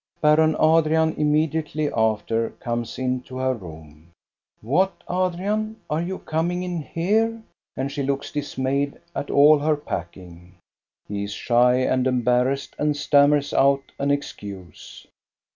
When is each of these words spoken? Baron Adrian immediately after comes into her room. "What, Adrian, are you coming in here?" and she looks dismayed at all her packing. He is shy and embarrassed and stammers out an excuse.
Baron 0.19 0.55
Adrian 0.59 1.13
immediately 1.15 1.93
after 1.93 2.49
comes 2.59 2.97
into 2.97 3.37
her 3.37 3.53
room. 3.53 4.09
"What, 4.61 4.93
Adrian, 5.07 5.75
are 5.91 6.01
you 6.01 6.17
coming 6.17 6.63
in 6.63 6.81
here?" 6.81 7.39
and 7.77 7.91
she 7.91 8.01
looks 8.01 8.31
dismayed 8.31 8.99
at 9.15 9.29
all 9.29 9.59
her 9.59 9.75
packing. 9.77 10.55
He 11.07 11.25
is 11.25 11.31
shy 11.33 11.75
and 11.75 12.07
embarrassed 12.07 12.75
and 12.79 12.97
stammers 12.97 13.53
out 13.53 13.91
an 13.99 14.09
excuse. 14.09 15.05